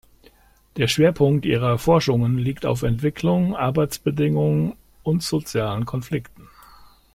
[0.77, 6.47] Der Schwerpunkt ihrer Forschungen liegt auf Entwicklung, Arbeitsbedingungen und sozialen Konflikten.